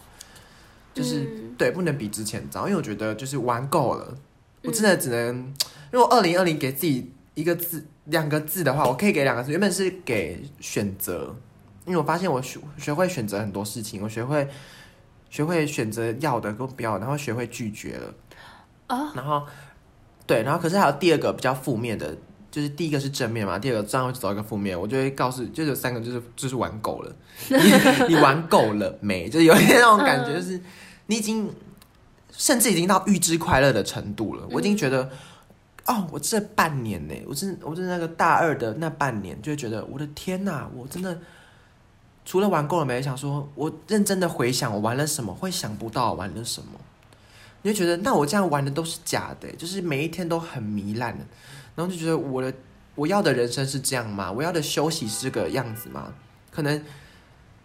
[0.94, 4.18] 就是、嗯、对，不能比之前早，因为我觉得就是玩够了，
[4.64, 5.54] 我真的只能，嗯、
[5.92, 11.36] 如果二零二零给自己一个字、两个字的话，我可以给两个字，原本是给选择，
[11.86, 14.48] 因为我发现我学学会选择很多事情，我学会
[15.30, 18.14] 学会选择要的跟不要，然后学会拒绝了。
[19.16, 19.44] 然后，
[20.26, 22.16] 对，然后可是还有第二个比较负面的，
[22.50, 27.16] 就是第一个是正面嘛，第二个这样会走一个负面，我就会告诉，就有三个，就是就是玩够了，
[27.50, 29.30] 你，你玩够了没？
[29.30, 30.60] 就是有一点那种感觉，就是
[31.08, 31.50] 你已经
[32.32, 34.48] 甚至已经到预知快乐的程度了。
[34.52, 35.10] 我已经觉得，
[35.86, 41.18] 哦，我这半年呢，我真我真那个大二的那半年，就会觉得我的天呐，我真的
[42.26, 46.80] 除了玩够了没，想说我认真的回想我玩了什么，会想不到玩了什么。
[47.64, 51.24] 你就觉得，那我这样玩的都是假的，就是每一天都很糜烂的，
[51.76, 52.52] 然后就觉得我的
[52.96, 54.32] 我要的人生是这样吗？
[54.32, 56.14] 我要的休息是这个样子吗？
[56.50, 56.84] 可能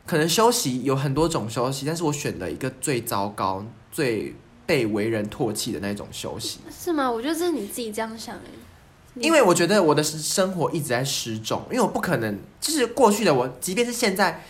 [0.05, 4.35] 可能休息有很多种休息，但是我选了一个最糟糕、最
[4.67, 7.11] 被为人唾弃的那种休息，是吗？
[7.11, 14.45] 我觉得这是你自己这样想诶，因为我觉得我的生活一直在失重，因为我不可能，就是过去的我，即便是现在。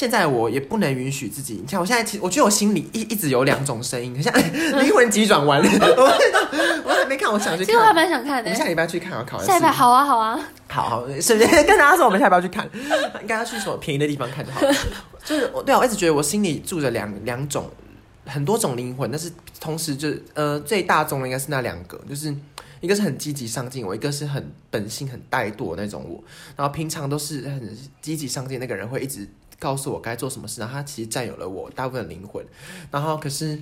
[0.00, 4.32] 现在我也不能允许自己，你看我现在，其实我觉得我心里一一直有两种声音，像
[4.80, 5.60] 灵魂急转弯。
[5.62, 7.66] 我我还没看，我想去看。
[7.66, 8.48] 其实我还蛮想看的。
[8.48, 12.66] 我们下礼拜去看啊，考下礼拜好啊，好啊，好好，顺便跟大家说，我们下礼拜去看，
[13.20, 14.74] 应该要去什么便宜的地方看就好了。
[15.22, 17.68] 就是我对啊，我一直觉得我心里住着两两种
[18.24, 22.34] 很多种灵魂，但是同时就呃最大众的应该是那两个，就是
[22.80, 26.24] 一个是很积极上进，我一个是很本性很怠惰那种我。
[26.56, 29.28] 然后平常都是很积极上进那个人会一直。
[29.60, 32.44] 告诉我该做什么事，然后他其实占有了我大部分的灵魂，
[32.90, 33.56] 然后可是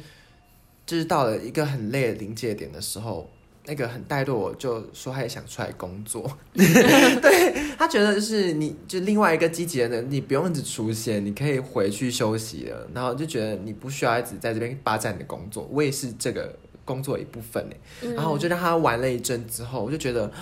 [0.86, 3.28] 就是到了一个很累的临界点的时候，
[3.66, 6.30] 那个很怠惰，我就说他也想出来工作。
[6.54, 12.88] 对，他觉得就是你就另外一个积极的人，你不用一直出现，你可以回去休息了。
[12.94, 17.68] 然后就觉得你不需要一直在这边霸占你的工作，我也是这个工作的一部分。
[18.00, 20.32] 然后我就让他玩了一阵之后，我就觉得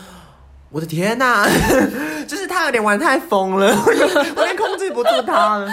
[0.71, 1.49] 我的天哪，
[2.27, 5.71] 就是他有点玩太疯了， 我有点控制不住他了。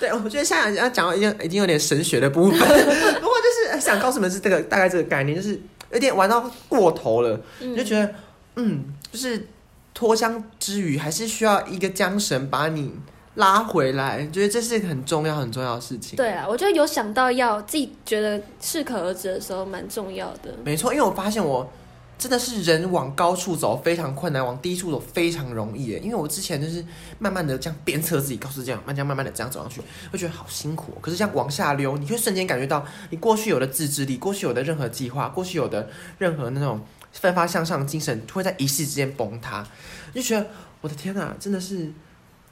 [0.00, 5.60] 对，我觉得现在要讲到已经已经有点神学的部分， 不过就是想告诉你们是这个大概这个概念，就是。
[5.92, 8.12] 有点玩到过头了，嗯、就觉得，
[8.56, 9.46] 嗯，就是
[9.92, 12.92] 脱缰之余，还是需要一个缰绳把你
[13.36, 14.26] 拉回来。
[14.32, 16.16] 觉得这是一个很重要、很重要的事情。
[16.16, 20.50] 对啊，我觉得有想到要自己觉得适可而止的时候，蛮重要的。
[20.64, 21.70] 没错，因为我发现我。
[22.16, 25.98] 真的是人往高处走非常困难，往低处走非常容易耶。
[25.98, 26.84] 因为我之前就是
[27.18, 30.94] 慢慢的这样鞭策自己，告诉这样慢慢慢慢的这样走上去，会觉得好辛苦。
[31.00, 36.80] 可是这样往下溜，你会瞬间感觉到你过去有的自制力，过去有的任何计划，过去有的任何那种
[37.12, 39.66] 奋发向上的精神，会在一夕之间崩塌。
[40.14, 40.46] 就觉得
[40.80, 41.92] 我的天哪，真的是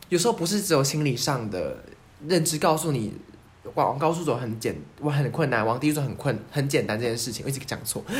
[0.09, 1.83] 有时候不是只有心理上的
[2.27, 3.14] 认知告诉你。
[3.75, 6.98] 往高处走很简，我很困难；往低处走很困，很简单。
[6.98, 8.05] 这件事情我一直讲错，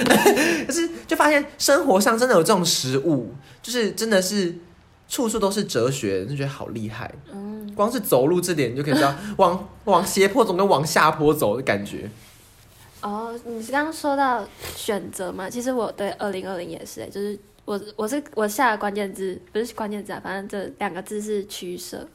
[0.67, 4.55] 可是就发现生活上真的有这种食物，就是真的是
[5.09, 7.13] 处处都是哲学，就觉得好厉害。
[7.33, 12.09] 嗯，光是走路这点你就可以知道，往往斜坡走跟往下坡走的感觉。
[13.01, 22.07] 哦，你刚刚说到选择嘛，其实我对二零二零也是，就是我我是我下的关键字不是关键字啊，反正这两个字是取舍。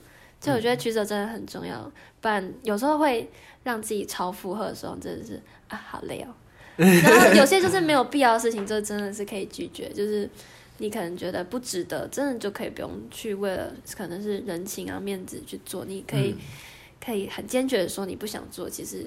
[0.48, 3.30] 就我觉得取舍真的很重要，不然有时候会
[3.64, 6.34] 让自己超负荷的时候，真的是啊，好累哦。
[6.78, 9.90] 然后有些就是没有必要的事情，就真的是可以拒绝。
[9.90, 10.30] 就是
[10.78, 15.84] 你可能觉得不值得，真的就可以不用去为了可能是人情啊、面子去做。
[15.86, 16.36] 你可以
[17.04, 19.06] 可以很坚决的说你不想做，其实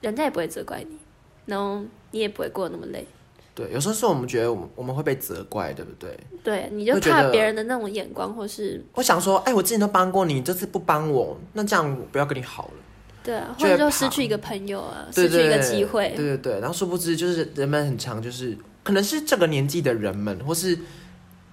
[0.00, 0.98] 人家也不会责怪你，
[1.46, 3.06] 然后你也不会过得那么累。
[3.54, 6.18] 对，有时候是我们觉得我们我们会被责怪，对不对？
[6.42, 12.74] 对，你就怕别人的那种眼光，或是我想说，哎，我之前都帮过你，这次不帮我，那这样我不要跟你好了。
[13.22, 16.08] 对啊，或者就失去一个朋友啊，失去一个机会。
[16.16, 20.76] 对对对，然后殊不知，就是人们很常，就是可能是这个年纪的人们，或是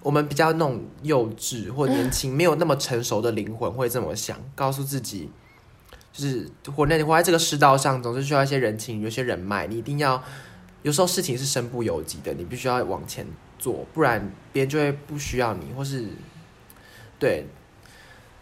[0.02, 5.30] 我们比较那种幼稚或 年轻，没有那么成熟的灵魂会这么想，告诉自己，
[6.12, 10.20] 就是活在活在这个世道上，总是需要一些人情，有些人脉，你一定要。
[10.82, 13.26] 有时候事情是身不由己的，你必须要往前
[13.58, 16.06] 做，不然别人就会不需要你，或是
[17.18, 17.46] 对，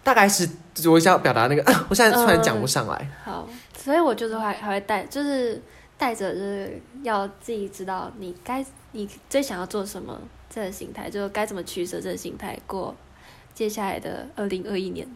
[0.02, 0.48] 大概是
[0.88, 2.96] 我想要表达那个， 我现在突然讲不上来。
[3.26, 3.32] 嗯。
[3.32, 5.60] 好，所以我就是还还会带，就是
[5.98, 12.96] 带着就是要自己知道你该你最想要做什么这个心态，就该怎么取舍这个心态过
[13.52, 15.06] 接下来的二零二一年。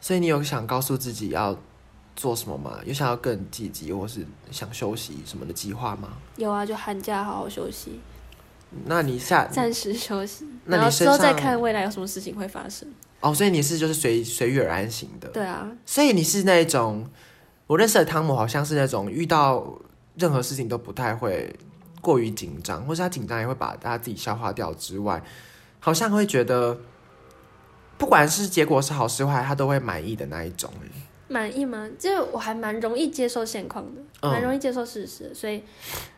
[0.00, 1.56] 所以你有想告诉自己要
[2.16, 2.78] 做什么吗？
[2.84, 6.10] 有想要更积极，或是想休息什么的计划吗？
[6.36, 8.00] 有啊，就寒假好好休息。
[8.86, 12.88] 那你下暂时休息，那你之后再看未来有什么事情会发生。
[13.20, 15.28] 哦，所以你是就是随随遇而安型的。
[15.28, 17.08] 对啊，所以你是那种
[17.66, 19.78] 我认识的汤姆，好像是那种遇到
[20.16, 21.54] 任何事情都不太会
[22.00, 25.22] 过于紧张，或是他紧张也会把他自己消化掉之外，
[25.78, 26.76] 好像会觉得
[27.96, 30.70] 不管是结果是好是坏，他都会满意的那一种。
[31.28, 31.88] 满意吗？
[31.98, 35.62] 就我还蛮容易接受现况的，蛮容易接受事实，所以，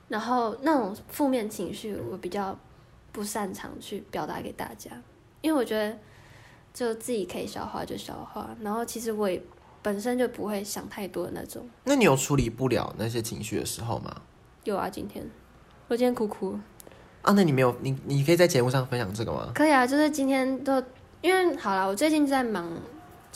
[0.09, 2.59] 然后那种负面情绪我比较
[3.13, 4.91] 不擅长去表达给大家，
[5.41, 5.97] 因为我觉得
[6.75, 9.41] 就自己可以消化就消化，然后其实我也
[9.81, 11.65] 本身就不会想太多的那种。
[11.85, 14.23] 那你有处理不了那些情绪的时候吗？
[14.65, 15.25] 有啊，今天
[15.87, 16.59] 我今天哭哭。
[17.23, 19.53] 啊，那你没有你你可以在节目上分享这个吗？
[19.55, 20.83] 可以啊，就是今天都
[21.23, 22.69] 因为好了，我最近在忙。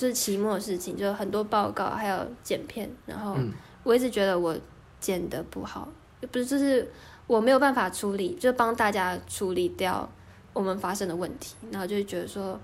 [0.01, 3.37] 就是期末的事情，就很多报告，还有剪片，然后
[3.83, 4.57] 我一直觉得我
[4.99, 5.87] 剪的不好，
[6.33, 6.91] 不是，就是
[7.27, 10.09] 我没有办法处理，就帮大家处理掉
[10.55, 12.59] 我们发生的问题，然后就觉得说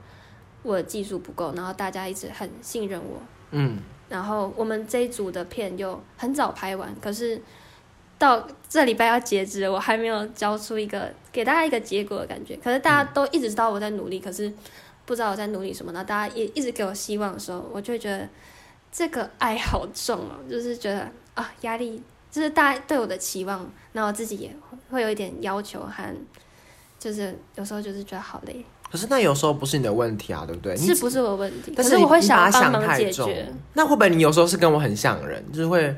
[0.63, 3.21] 我的技术不够，然后大家一直很信任我，
[3.51, 7.39] 嗯，然后我们这一组的片又很早拍完，可是
[8.19, 14.51] 到这礼拜要截止，我还没有交出一个给大家一个结果的感觉，可是大家都一直知道我在努力，可是。
[15.07, 18.29] 不知道我在努力什么，然后大家也一直给我希望的时候，我就会觉得
[18.93, 24.55] 这个爱好重哦，就是觉得啊压力，就是大家对我的期望，然后自己也
[24.91, 26.15] 会有一点要求和，
[26.99, 28.65] 就是有时候就是觉得好累。
[28.91, 30.77] 可是那有时候不是你的问题啊，对不对？
[30.77, 31.73] 是不是我的问题？
[31.77, 33.49] 但是，可是我会想要帮忙解决。
[33.75, 35.95] 那会不会你有时候是跟我很像的人，就是会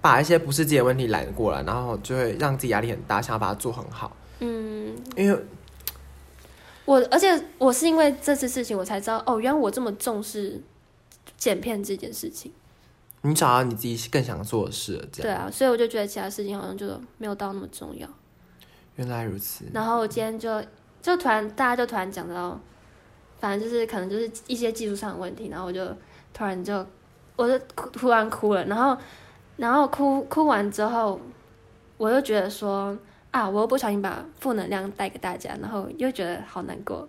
[0.00, 4.16] 把一些不是自己的问题揽过来，然后就会让自己压力很大，想要把它做很好。
[4.38, 5.44] 嗯，因为。
[6.84, 10.60] 我而且我是因为这次事情，我才知道哦，原来我这么重视
[11.36, 12.52] 剪片这件事情。
[13.24, 15.22] 你找到你自己更想做的事了，这样。
[15.22, 18.08] 对啊，所以我就觉得其他事情好像就没有到那么重要。
[18.96, 19.64] 原来如此。
[19.72, 20.60] 然后我今天就
[21.00, 22.60] 就突然大家就突然讲到，
[23.38, 25.86] 反正就是可能就是一些技术上的问题，然后我就
[26.34, 26.84] 突然就
[27.36, 29.00] 我就哭突然哭了，然后
[29.56, 31.20] 然后哭哭完之后，
[31.98, 32.98] 我又觉得说
[33.32, 37.08] 啊，我又不小心把负能量带给大家，然后又觉得好难过。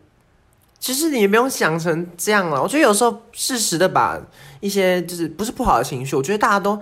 [0.80, 4.20] 其实你也不用想成这样了，我觉得有时候适时的把
[4.60, 6.82] 一些就是不是不好的情绪，我觉得大家都，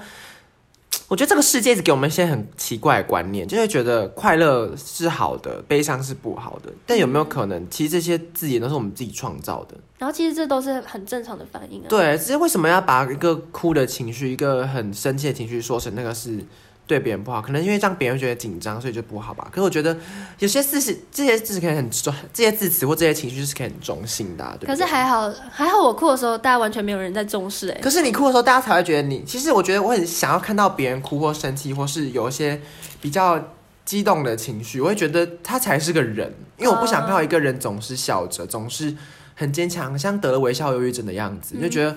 [1.07, 6.71] 我觉得这个世界一直给我们一些很奇怪的观念，就会觉得快乐是好的，悲伤是不好的。
[6.85, 9.75] 但有没有可能，其实这些字眼都是我们自己创造的？
[9.97, 11.85] 然后其实这都是很正常的反应啊。
[11.89, 16.45] 对，只是为什么要把一个哭的情绪，一个很生气的情绪说成那个是？
[16.87, 19.47] 对别人不好，可能因为这样别人觉得紧张，所以就不好吧。
[19.49, 19.95] 可是我觉得
[20.39, 24.67] 有些字是这些字可以很重，这些字词或这些情绪是可以很中性的啊，对对？
[24.67, 27.79] 可是还好，还好我哭的时候，大家完全没有人在重视哎。
[27.81, 29.23] 可是你哭的时候，大家才会觉得你。
[29.23, 32.59] 其实我觉得我很想要看到别人哭或生气，或是有一些
[32.99, 33.41] 比较
[33.85, 36.33] 激动的情绪，我会觉得他才是个人。
[36.57, 38.93] 因为我不想看到一个人总是笑着，总是
[39.33, 41.95] 很坚强，像得了微笑忧郁症的样子，就觉得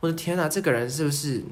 [0.00, 1.42] 我的天哪，这个人是不是？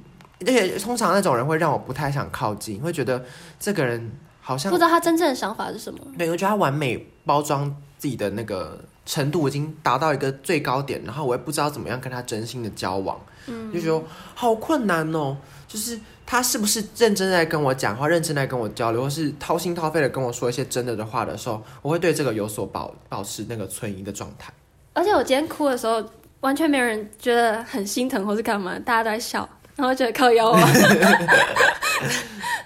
[0.46, 3.22] 而且通常那种人会让我不太想靠近，会觉得
[3.58, 6.00] 这个人好像不知道他真正的想法是什么。
[6.18, 15.36] 对，我觉得他完美包装自己的那个程度已经达到一个最高点，然后我也不知道怎么样跟他真心的交往，嗯，就觉得好困难哦。
[15.68, 24.52] 就是他是不是认真在跟我讲话，认真在跟我交流，或是掏心掏肺的跟我说一些真的的话的时候，我会对这个有所保保持那个存疑的状态。
[24.92, 26.04] 而且我今天哭的时候，
[26.40, 29.48] 完全没有人觉得很心疼或是干嘛，大家都在笑。
[29.76, 30.60] 然后觉得靠腰啊，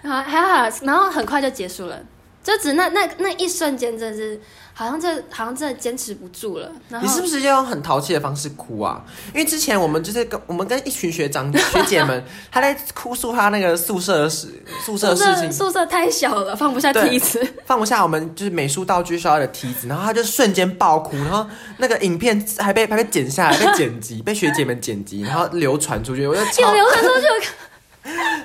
[0.02, 1.98] 然后 还好，然后很快就结束了，
[2.46, 4.40] 就只那那那一瞬间，真的是
[4.72, 6.70] 好像这好像真的坚持不住了。
[7.02, 9.04] 你是不是要用很淘气的方式哭啊？
[9.34, 21.44] 因为之前我们就是跟我们跟一群学长 学姐们，他在哭诉他那个宿舍的事，宿舍的事情，宿舍太小了，放不下梯子， 放不下我们就是美术道具需要的梯子，然后他就瞬间爆哭，然后
[21.78, 27.50] 那个影片还被还被剪下来，被剪辑，被学姐们剪辑，然后流传出去，我就超流传出去。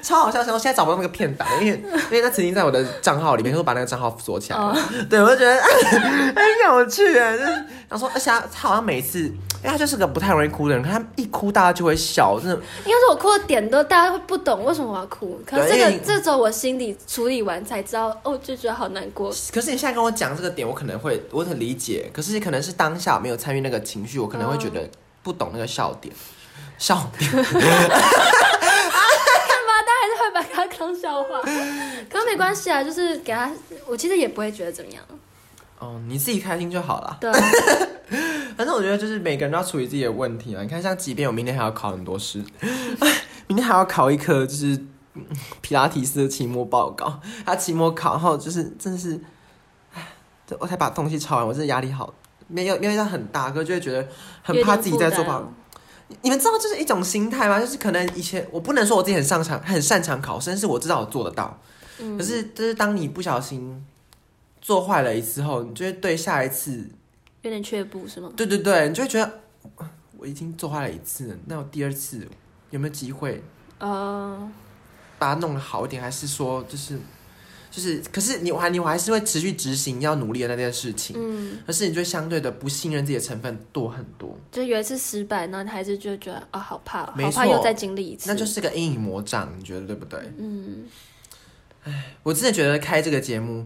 [0.03, 0.39] 超好笑！
[0.39, 4.69] 我现在找不到那个片段，因为因为他曾经在我的账号里面，我把那个账号锁起来了。
[4.69, 4.77] Oh.
[5.09, 7.31] 对，我就觉得 很有趣啊！
[7.31, 7.43] 就是
[7.87, 12.55] 然后说，而且他，他好像每次，因为他就是个不太容易哭的人，可他一哭大家就会笑，真的。
[12.55, 19.29] 应该是我哭的点都大家会不懂为什么我要哭，可是这个这周我心里处理完才知道，哦，就觉得好难过。
[19.53, 24.89] 可是你现在跟我讲这个点，我可能会我很理解，可是可能是当下没有参与那个情绪，我可能会觉得
[25.21, 26.13] 不懂那个笑点，
[26.77, 27.29] 笑点。
[30.41, 31.39] 把他当笑话，
[32.09, 33.51] 可是没关系啊，就是给他，
[33.87, 35.03] 我其实也不会觉得怎么样。
[35.79, 37.17] 哦，你自己开心就好了。
[37.19, 37.31] 对，
[38.55, 40.61] 反正我觉得就是每个人都要处理自己的问题啊。
[40.61, 42.43] 你看，像即便我明天还要考很多试，
[43.47, 44.79] 明天还要考一科就是
[45.61, 49.19] 皮拉提斯的期末报告，他期末考后就是真的是，
[49.93, 50.05] 哎，
[50.59, 52.13] 我才把东西抄完，我真的压力好，
[52.47, 54.07] 没有，因为他很大，哥就会觉得
[54.43, 55.51] 很怕自己在做不好。
[56.21, 57.59] 你们知道这是一种心态吗？
[57.59, 61.59] 就是可能以前我不能说我自己很擅长、很擅长考生，但是我知道我做得到。
[61.99, 63.85] 嗯、可是，就是当你不小心
[64.61, 66.89] 做坏了一次后，你就会对下一次
[67.41, 68.31] 有点却步，是吗？
[68.35, 69.39] 对对对，你就会觉得
[70.17, 72.27] 我已经做坏了一次了，那我第二次
[72.69, 73.43] 有没有机会？
[73.79, 74.51] 呃，
[75.17, 76.99] 把它弄得好一点，还是说就是？
[77.71, 84.37] 就是，可是你我还你我还是会持续执行要努力的那件事情，嗯，可是你就相对的不信任自己的成分多很多。
[84.51, 90.19] 就有一次失败，然后你还是就觉得啊、哦，好怕，好怕又再经历一次，那就是个阴影魔障，你觉得对不对？
[90.37, 90.85] 嗯，
[91.85, 93.65] 哎，我真的觉得开这个节目，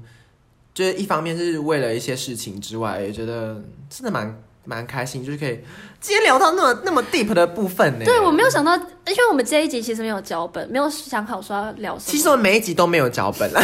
[0.74, 4.40] 就是一方面是为了一些事情之外，也觉得真的蛮。
[4.66, 5.56] 蛮开心，就是可以
[6.02, 8.06] 直接聊到那么那么 deep 的部分呢。
[8.06, 12.12] 对，我没有想到，因为我们这一集其实没有脚本，没有想好说要聊什么。
[12.12, 13.62] 其实我们每一集都没有脚本了，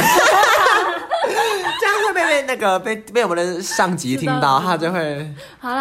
[1.80, 5.30] 这样会被被那个被被我们的上级听到，他就会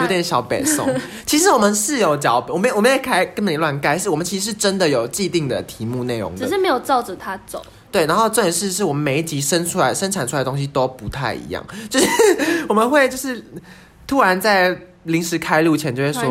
[0.01, 0.89] 有点小北宋。
[1.27, 7.63] 其实我们是有脚本，我没我没有开根本乱改，是我们其实是真的有既定的题目内容的，只是没有照着它走。
[7.93, 12.07] 对，然后重点是是我们每一集生出来生产出来的东西都不太一样，就是
[12.69, 13.45] 我们会就是
[14.07, 14.79] 突然在。
[15.05, 16.23] 临时开录前就会说，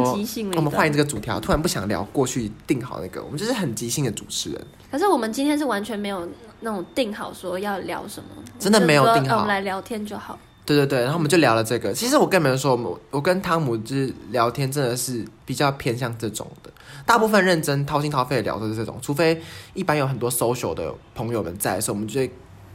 [0.56, 4.68] 我们换这个主题，突然不想聊过去定好那个，我们就是很即兴的主持人。
[4.92, 6.28] 可是我们今天是完全没有
[6.62, 8.30] 那种定好说要聊什么，
[8.60, 10.38] 真的没有定好，我们来聊天就好。
[10.66, 11.92] 对对对，然后我们就聊了这个。
[11.92, 16.70] 其实我跟你们说，我我跟汤姆就是聊天，真的是比较偏向这种的。
[17.08, 19.42] 大部分认真掏心掏肺的聊都是这种，除非
[19.74, 22.32] 一般有很多 social 的朋友们在的时候，我们就会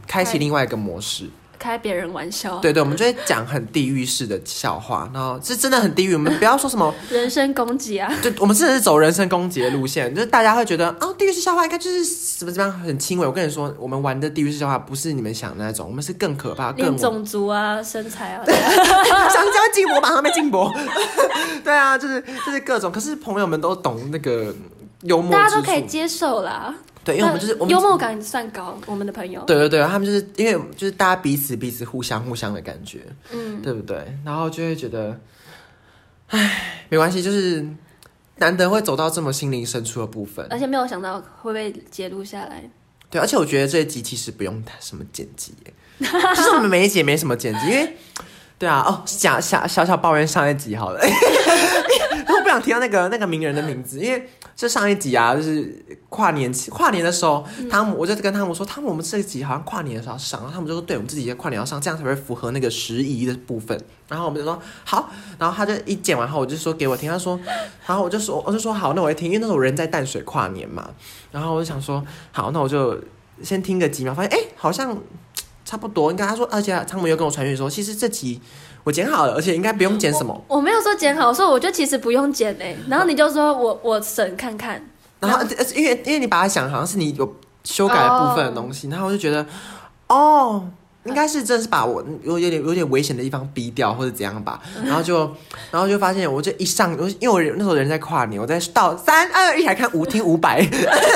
[0.09, 1.31] 开启另外一个模式。
[1.65, 2.59] 开别人玩笑。
[2.59, 6.13] 对对，我们就会讲很地狱式的笑话，然后是真的很地狱。
[6.13, 13.27] 我们不要说什么 人身攻击啊，就我们真的是走人身攻击的路线，就是大家会觉得哦，地狱式笑话应该就是什么怎么样很轻微。
[13.27, 20.71] 我跟你说，我们玩的地狱式笑话不是你们想的那种，我们是更可怕、更种族啊、身材啊，香蕉禁博，马上被禁博。
[21.65, 24.55] 对啊，就是就是各种，可是朋友们都懂那个
[25.05, 26.75] 幽默，大家都可以接受啦。
[27.05, 29.43] 对，因为我们就是我们幽默感算高，我们的朋友。
[29.45, 33.01] 对对对，他们就是因为就是大家彼此彼此互相互相的感觉，
[33.31, 34.17] 嗯，对不对？
[34.25, 35.21] 然后就会觉得，
[36.29, 37.67] 唉，没关系，就是
[38.37, 42.63] 难得会走到这么心灵深处的部分，而且没有想到会被揭露下来。
[43.11, 45.55] 对，而且我觉得这一集其实不用什么剪辑，
[45.99, 46.05] 其
[46.43, 47.97] 实我们每一集也没什么剪辑，因为
[48.59, 51.01] 对啊，哦，讲小小小抱怨上一集好了。
[52.27, 63.79] 我不想提到那个那个名人的名字，因为这上一集啊，就是跨年期跨年的时候，汤姆我就跟汤姆说，汤姆我们这一集好像跨年的时候要上，然后他们就说，对，我们自己在跨年要上，这样才会符合那个时宜的部分。
[64.09, 67.39] 然后我们就说好，然后他就一剪完后，我就说给我听，他说，
[67.87, 70.91] 然后我就说我就说好，那我一听，因为那时候人在淡水跨年嘛，
[71.33, 72.99] 然后我就想说好，那我就
[73.43, 74.97] 先听个几秒，发现哎，好像
[75.65, 78.41] 差不多，应该他说，而且汤姆又跟我传讯说，其实这集。
[78.85, 80.45] 我剪好了，而且应该不用剪什么。
[80.47, 82.77] 我，我没有说剪好，我说我就其实不用剪哎。
[82.87, 84.79] 然后你就说我我审看看。
[85.21, 85.41] 然后
[85.75, 88.93] 因为因为你把它想好像是你有修改的部分的东西，oh.
[88.95, 89.47] 然后我就觉得
[90.09, 90.69] 哦，
[91.05, 94.61] 应该是真是把我有有点有点危险的地方逼掉或者怎样吧。
[94.85, 95.21] 然后就
[95.71, 100.61] 然后就发现我就一上，因为我那时候人在跨年，我在到三二一还看五听五百，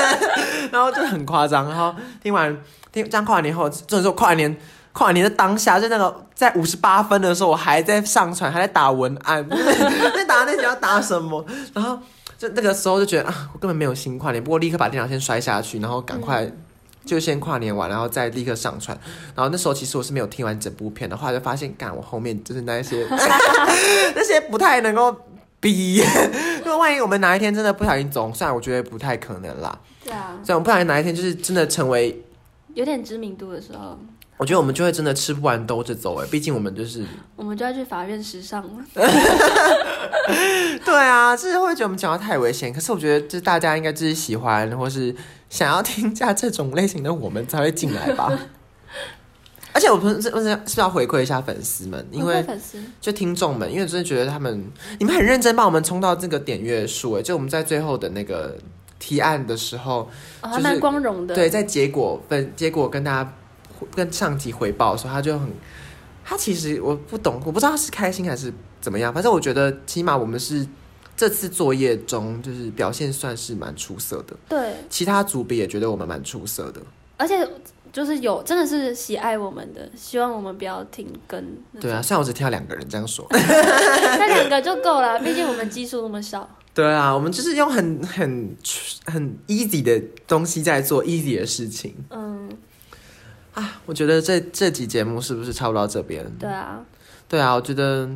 [0.71, 1.69] 然后就很夸张。
[1.69, 1.93] 然后
[2.23, 2.59] 听完听
[2.91, 4.57] 这样跨完年后，这时候跨完年。
[4.91, 9.47] 跨完年的当下，就那个在五十八分的时候，我还在上传，还在打文案，
[10.13, 11.97] 在打那些要打什么，然后
[12.39, 16.51] 就那个时候就觉得啊，我根本没有心跨年，不过立刻把电脑先摔下去，然后赶快
[17.05, 18.97] 就先跨年完，然后再立刻上传。
[19.35, 23.05] 然后那时候其实我是没有听完整部片的，话就发现，干我后面就是那些
[24.15, 25.15] 那些不太能够
[25.59, 32.19] 比，因为万一我们哪一天真的不小心走，虽然我觉得不太可能啦，对啊，虽然我不小心哪一天就是真的成为
[32.79, 33.99] 有点知名度的时候。
[34.37, 37.05] 我觉得我们就会真的吃不完兜着走哎，毕竟我们就是，
[37.35, 38.85] 我们就要去法院时尚了。
[40.85, 42.71] 对啊，就是会觉得我们讲话太危险。
[42.71, 45.13] 可是我觉得，就是大家应该就是喜欢或是
[45.49, 48.31] 想要听下这种类型的，我们才会进来吧。
[49.73, 52.43] 而且我不是是不是要回馈一下粉丝们，因为
[53.01, 58.57] 就听众们，因为真的觉得他们你们很认真帮我们冲到这个点阅数哎，就我们在最后的那个
[58.99, 60.07] 提案的时候，
[60.41, 61.33] 还蛮光荣的。
[61.33, 63.33] 对，在结果分结果跟大家。
[63.95, 65.49] 跟上级回报的时候，他就很，
[66.25, 69.13] 他其实我不懂，我不知道他是开心还是怎么样。
[69.13, 70.67] 反正我觉得，起码我们是
[71.15, 74.35] 这次作业中，就是表现算是蛮出色的。
[74.49, 76.81] 对，其他组别也觉得我们蛮出色的。
[77.15, 77.49] 而且
[77.93, 81.41] 就是有真的是喜爱我们的，希望我们不要停更。
[81.79, 86.49] 对啊，虽然我只听到两个人这样说， 那两个就够了，毕竟我们基数那么少。
[86.79, 88.55] 对啊，我们就是用很很
[89.05, 91.93] 很 easy 的东西在做 easy 的事情。
[92.09, 92.49] 嗯。
[93.53, 96.25] 啊，我觉得这这集节目是不是差不多到这边？
[96.39, 96.79] 对啊，
[97.27, 98.09] 对啊，我觉得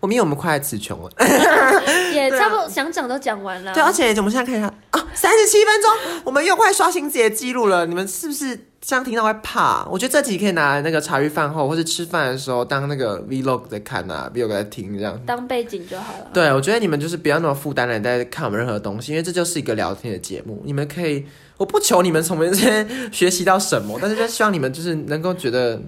[0.00, 1.10] 我们因为我们快词穷了，
[2.12, 3.72] 也差不多想讲都讲完了。
[3.72, 7.86] 对，而且我们现在看一下啊，三十七分钟，我们又快刷新自己的记录了。
[7.86, 9.84] 你们是不是这样听到会怕？
[9.90, 16.30] 我觉得这集可以拿来那个茶余饭后或是吃饭的时候当那个 vlog 在看啊，vlog 在听这样，当背景就好了。
[16.32, 21.26] 对，我觉得你们就是不要那么负担的在看我们任何东西，因为这就是一个聊天的节目，你们可以。
[21.56, 25.80] 我不求你们从我们这边 学习到什么， 但是就希望你们就是能够觉得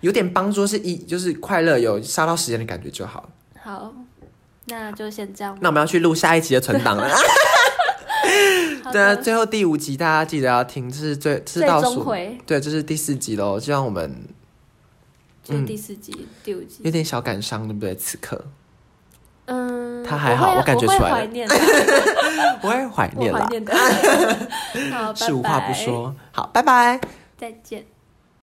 [0.00, 3.30] 有点帮助，是一就是快乐，有杀到时间的感觉就好。
[3.62, 3.94] 好，
[4.66, 5.56] 那就先这样。
[5.62, 7.08] 那我们要去录下一集的存档了。
[8.92, 12.38] 对啊，最后第五集大家记得要听，这是最这是倒数回。
[12.46, 13.58] 对，这是第四集喽。
[13.58, 14.24] 希望我们
[15.48, 17.94] 嗯，第四集第五集有点小感伤，对不对？
[17.94, 18.44] 此刻。
[19.46, 21.10] 嗯，他还好，我，我感觉出来。
[21.10, 21.48] 怀念，
[22.62, 23.32] 我会怀念
[23.64, 23.74] 的。
[24.92, 26.14] 好，是无话不说。
[26.32, 27.00] 好，拜拜，
[27.36, 27.84] 再见。